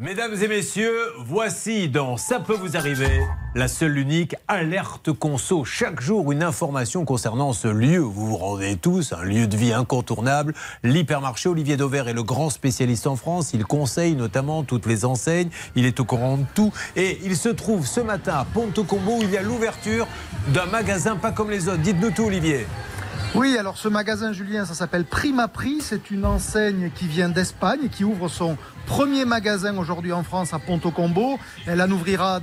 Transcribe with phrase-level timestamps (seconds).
[0.00, 3.20] Mesdames et messieurs, voici dans Ça peut vous arriver
[3.56, 5.64] la seule unique alerte conso.
[5.64, 7.98] Chaque jour, une information concernant ce lieu.
[7.98, 10.54] Vous vous rendez tous, un lieu de vie incontournable.
[10.84, 13.54] L'hypermarché Olivier Dauvert est le grand spécialiste en France.
[13.54, 15.50] Il conseille notamment toutes les enseignes.
[15.74, 16.72] Il est au courant de tout.
[16.94, 20.06] Et il se trouve ce matin à Ponto Combo où il y a l'ouverture
[20.54, 21.82] d'un magasin pas comme les autres.
[21.82, 22.68] Dites-nous tout, Olivier.
[23.34, 25.78] Oui, alors ce magasin, Julien, ça s'appelle Prima Prix.
[25.80, 28.56] C'est une enseigne qui vient d'Espagne, qui ouvre son
[28.86, 31.38] premier magasin aujourd'hui en France à Ponto Combo.
[31.66, 32.40] Elle en ouvrira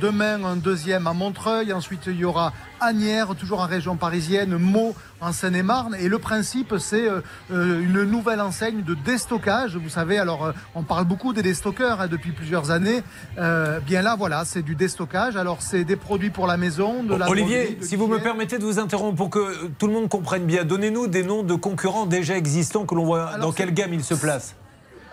[0.00, 1.72] demain un deuxième à Montreuil.
[1.72, 5.96] Ensuite, il y aura Agnières, toujours en région parisienne, Meaux en Seine-et-Marne.
[5.98, 9.76] Et le principe, c'est euh, euh, une nouvelle enseigne de déstockage.
[9.76, 13.02] Vous savez, alors euh, on parle beaucoup des déstockeurs hein, depuis plusieurs années.
[13.36, 15.36] bien là, voilà, c'est du déstockage.
[15.36, 18.64] Alors c'est des produits pour la maison, de la Olivier, si vous me permettez de
[18.64, 22.36] vous interrompre pour que tout le monde comprenne bien, donnez-nous des noms de concurrents déjà
[22.36, 24.56] existants que l'on voit dans quelle gamme ils se placent.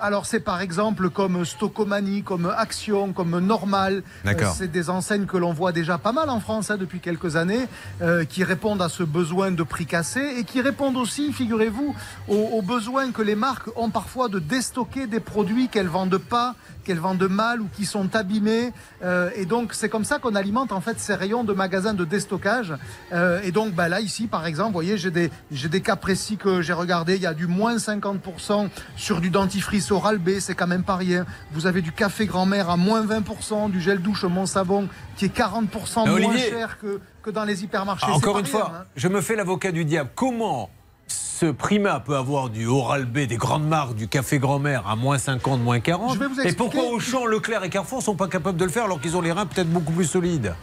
[0.01, 4.03] Alors c'est par exemple comme Stocomanie, comme Action, comme Normal.
[4.25, 7.37] Euh, c'est des enseignes que l'on voit déjà pas mal en France hein, depuis quelques
[7.37, 7.67] années,
[8.01, 11.95] euh, qui répondent à ce besoin de prix cassé et qui répondent aussi, figurez-vous,
[12.27, 16.99] aux, besoins que les marques ont parfois de déstocker des produits qu'elles vendent pas, qu'elles
[16.99, 18.73] vendent mal ou qui sont abîmés.
[19.03, 22.05] Euh, et donc c'est comme ça qu'on alimente en fait ces rayons de magasins de
[22.05, 22.73] déstockage.
[23.43, 26.37] et donc bah, là ici par exemple, vous voyez, j'ai des, j'ai des cas précis
[26.37, 27.15] que j'ai regardé.
[27.15, 30.95] Il y a du moins 50% sur du dentifrice Oral B, c'est quand même pas
[30.95, 31.25] rien.
[31.51, 35.35] Vous avez du café grand-mère à moins 20%, du gel douche Mon Savon qui est
[35.35, 38.11] 40% moins cher que, que dans les hypermarchés.
[38.11, 38.85] encore une fois, hein.
[38.95, 40.09] je me fais l'avocat du diable.
[40.15, 40.69] Comment
[41.07, 45.17] ce Prima peut avoir du Oral B, des grandes marques, du café grand-mère à moins
[45.17, 48.85] 50, moins 40 Et pourquoi Auchan, Leclerc et Carrefour sont pas capables de le faire
[48.85, 50.53] alors qu'ils ont les reins peut-être beaucoup plus solides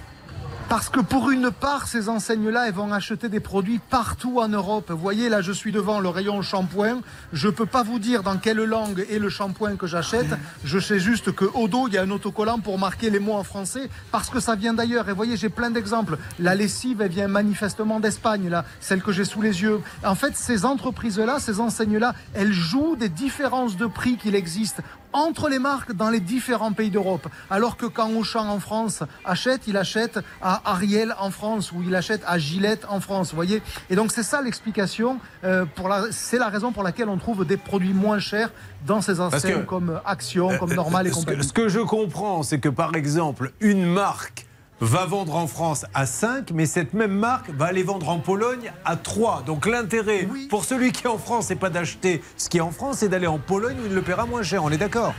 [0.73, 4.91] parce que pour une part, ces enseignes-là, elles vont acheter des produits partout en Europe.
[4.91, 7.03] Vous voyez, là, je suis devant le rayon shampoing.
[7.35, 10.35] Je ne peux pas vous dire dans quelle langue est le shampoing que j'achète.
[10.65, 13.35] Je sais juste que au dos, il y a un autocollant pour marquer les mots
[13.35, 15.07] en français parce que ça vient d'ailleurs.
[15.09, 16.17] Et vous voyez, j'ai plein d'exemples.
[16.39, 19.83] La lessive, elle vient manifestement d'Espagne, là, celle que j'ai sous les yeux.
[20.07, 24.81] En fait, ces entreprises-là, ces enseignes-là, elles jouent des différences de prix qu'il existe
[25.13, 27.29] entre les marques dans les différents pays d'Europe.
[27.51, 31.95] Alors que quand Auchan en France achète, il achète à Ariel en France ou il
[31.95, 33.31] achète à Gillette en France.
[33.31, 35.19] Vous voyez Et donc c'est ça l'explication.
[35.45, 35.65] Euh,
[36.11, 38.51] c'est la raison pour laquelle on trouve des produits moins chers
[38.87, 41.45] dans ces enseignes comme Action, euh, comme Normal et euh, compagnie.
[41.45, 44.42] Ce que je comprends, c'est que par exemple, une marque
[44.83, 48.73] va vendre en France à 5, mais cette même marque va aller vendre en Pologne
[48.85, 49.45] à 3.
[49.47, 52.73] Donc l'intérêt pour celui qui est en France, c'est pas d'acheter ce qui est en
[52.73, 54.65] France, c'est d'aller en Pologne où il le paiera moins cher.
[54.65, 55.15] On est d'accord?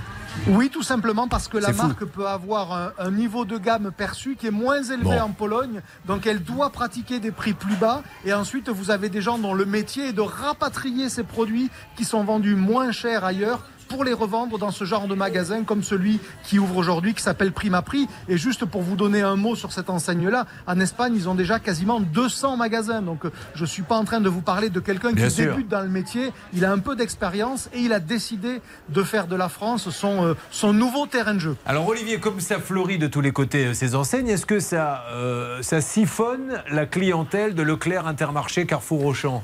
[0.47, 4.47] Oui, tout simplement parce que la marque peut avoir un, niveau de gamme perçu qui
[4.47, 8.01] est moins élevé en Pologne, donc elle doit pratiquer des prix plus bas.
[8.25, 12.03] Et ensuite, vous avez des gens dont le métier est de rapatrier ces produits qui
[12.03, 13.63] sont vendus moins cher ailleurs
[13.93, 17.51] pour les revendre dans ce genre de magasin comme celui qui ouvre aujourd'hui, qui s'appelle
[17.51, 18.07] Prima Prix.
[18.27, 21.59] Et juste pour vous donner un mot sur cette enseigne-là, en Espagne, ils ont déjà
[21.59, 23.03] quasiment 200 magasins.
[23.03, 23.19] Donc
[23.53, 25.89] je ne suis pas en train de vous parler de quelqu'un qui débute dans le
[25.89, 26.31] métier.
[26.55, 30.25] Il a un peu d'expérience et il a décidé de faire de la France son,
[30.25, 31.55] euh, son nouveau terrain de jeu.
[31.67, 35.03] Alors Olivier, comme ça fleurit de tous les côtés euh, ces enseignes, est-ce que ça,
[35.11, 39.43] euh, ça siphonne la clientèle de Leclerc, Intermarché, Carrefour, Auchan?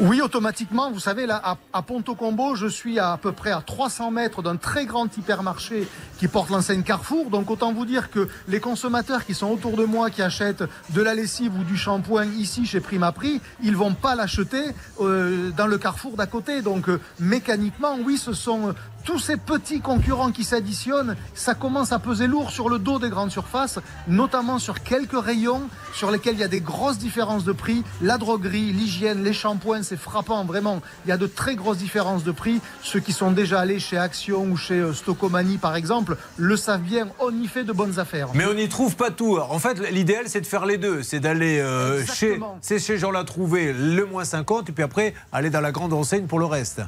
[0.00, 0.90] Oui, automatiquement.
[0.90, 4.42] Vous savez, là, à, à, Ponto Combo, je suis à, peu près à 300 mètres
[4.42, 7.30] d'un très grand hypermarché qui porte l'enseigne Carrefour.
[7.30, 11.02] Donc, autant vous dire que les consommateurs qui sont autour de moi, qui achètent de
[11.02, 14.64] la lessive ou du shampoing ici chez Prima Prix, ils vont pas l'acheter
[15.00, 16.60] euh, dans le Carrefour d'à côté.
[16.60, 18.74] Donc, euh, mécaniquement, oui, ce sont
[19.06, 23.08] tous ces petits concurrents qui s'additionnent, ça commence à peser lourd sur le dos des
[23.08, 23.78] grandes surfaces,
[24.08, 25.62] notamment sur quelques rayons
[25.94, 27.84] sur lesquels il y a des grosses différences de prix.
[28.02, 30.82] La droguerie, l'hygiène, les shampoings, c'est frappant, vraiment.
[31.04, 32.60] Il y a de très grosses différences de prix.
[32.82, 36.80] Ceux qui sont déjà allés chez Action ou chez euh, Stocomanie, par exemple, le savent
[36.82, 37.06] bien.
[37.20, 38.30] On y fait de bonnes affaires.
[38.34, 39.38] Mais on n'y trouve pas tout.
[39.38, 41.04] En fait, l'idéal, c'est de faire les deux.
[41.04, 45.14] C'est d'aller euh, chez, c'est chez Jean l'a trouvé le moins 50 et puis après
[45.30, 46.82] aller dans la grande enseigne pour le reste.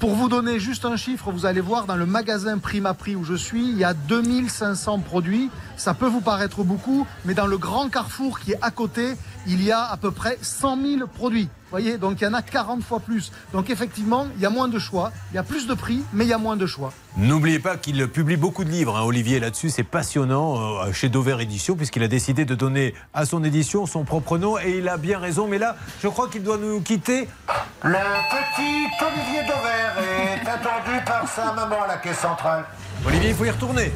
[0.00, 3.22] Pour vous donner juste un chiffre, vous allez voir dans le magasin Prima Prix où
[3.22, 5.50] je suis, il y a 2500 produits.
[5.76, 9.14] Ça peut vous paraître beaucoup, mais dans le grand carrefour qui est à côté,
[9.46, 11.48] il y a à peu près 100 000 produits.
[11.70, 13.30] Vous voyez, donc il y en a 40 fois plus.
[13.52, 16.24] Donc effectivement, il y a moins de choix, il y a plus de prix, mais
[16.24, 16.92] il y a moins de choix.
[17.16, 19.70] N'oubliez pas qu'il publie beaucoup de livres, hein, Olivier, là-dessus.
[19.70, 24.04] C'est passionnant euh, chez Dover Édition, puisqu'il a décidé de donner à son édition son
[24.04, 25.46] propre nom, et il a bien raison.
[25.46, 27.28] Mais là, je crois qu'il doit nous quitter.
[27.84, 32.64] Le petit Olivier Dover est attendu par sa maman à la caisse centrale.
[33.06, 33.92] Olivier, il faut y retourner.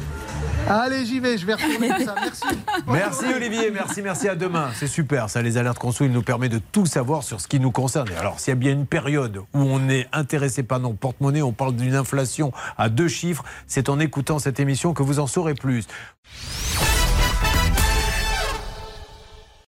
[0.67, 2.15] Allez, j'y vais, je vais retourner tout ça.
[2.15, 2.43] Merci.
[2.87, 4.69] Merci Olivier, merci, merci à demain.
[4.75, 7.59] C'est super, ça, les alertes conso, il nous permet de tout savoir sur ce qui
[7.59, 8.09] nous concerne.
[8.11, 11.41] Et alors, s'il y a bien une période où on est intéressé par nos porte-monnaie,
[11.41, 15.27] on parle d'une inflation à deux chiffres, c'est en écoutant cette émission que vous en
[15.27, 15.85] saurez plus.